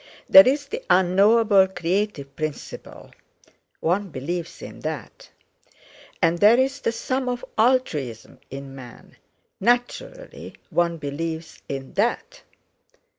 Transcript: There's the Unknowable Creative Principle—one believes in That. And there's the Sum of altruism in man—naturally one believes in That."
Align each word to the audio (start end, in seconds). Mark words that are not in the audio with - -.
There's 0.27 0.65
the 0.65 0.83
Unknowable 0.89 1.67
Creative 1.67 2.35
Principle—one 2.35 4.09
believes 4.09 4.59
in 4.63 4.79
That. 4.79 5.29
And 6.23 6.39
there's 6.39 6.79
the 6.79 6.91
Sum 6.91 7.29
of 7.29 7.45
altruism 7.55 8.39
in 8.49 8.73
man—naturally 8.73 10.55
one 10.71 10.97
believes 10.97 11.61
in 11.69 11.93
That." 11.93 12.41